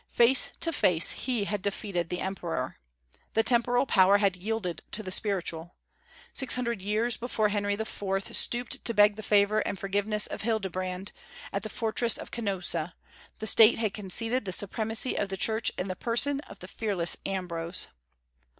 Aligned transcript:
Face 0.09 0.51
to 0.61 0.73
face 0.73 1.11
he 1.11 1.43
had 1.43 1.61
defeated 1.61 2.09
the 2.09 2.21
emperor. 2.21 2.79
The 3.35 3.43
temporal 3.43 3.85
power 3.85 4.17
had 4.17 4.35
yielded 4.35 4.81
to 4.93 5.03
the 5.03 5.11
spiritual. 5.11 5.75
Six 6.33 6.55
hundred 6.55 6.81
years 6.81 7.17
before 7.17 7.49
Henry 7.49 7.75
IV. 7.75 8.25
stooped 8.35 8.83
to 8.83 8.95
beg 8.95 9.15
the 9.15 9.21
favor 9.21 9.59
and 9.59 9.77
forgiveness 9.77 10.25
of 10.25 10.41
Hildebrand, 10.41 11.11
at 11.53 11.61
the 11.61 11.69
fortress 11.69 12.17
of 12.17 12.31
Canossa, 12.31 12.95
the 13.37 13.45
State 13.45 13.77
had 13.77 13.93
conceded 13.93 14.45
the 14.45 14.51
supremacy 14.51 15.15
of 15.15 15.29
the 15.29 15.37
Church 15.37 15.69
in 15.77 15.87
the 15.87 15.95
person 15.95 16.39
of 16.49 16.57
the 16.61 16.67
fearless 16.67 17.17
Ambrose. 17.27 17.87